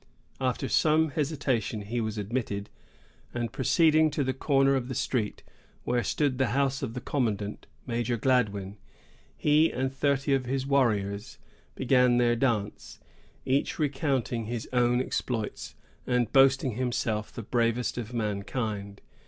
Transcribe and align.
After 0.39 0.67
some 0.67 1.09
hesitation, 1.09 1.83
he 1.83 2.01
was 2.01 2.17
admitted; 2.17 2.71
and 3.35 3.53
proceeding 3.53 4.09
to 4.09 4.23
the 4.23 4.33
corner 4.33 4.75
of 4.75 4.87
the 4.87 4.95
street, 4.95 5.43
where 5.83 6.03
stood 6.03 6.39
the 6.39 6.47
house 6.57 6.81
of 6.81 6.95
the 6.95 7.01
commandant, 7.01 7.67
Major 7.85 8.17
Gladwyn, 8.17 8.77
he 9.37 9.71
and 9.71 9.93
thirty 9.93 10.33
of 10.33 10.47
his 10.47 10.65
warriors 10.65 11.37
began 11.75 12.17
their 12.17 12.35
dance, 12.35 12.99
each 13.45 13.77
recounting 13.77 14.45
his 14.45 14.67
own 14.73 14.99
exploits, 14.99 15.75
and 16.07 16.31
boasting 16.33 16.71
himself 16.77 17.31
the 17.31 17.43
bravest 17.43 17.99
of 17.99 18.11
mankind. 18.11 19.01